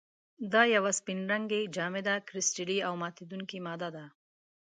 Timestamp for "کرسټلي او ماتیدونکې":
2.27-3.57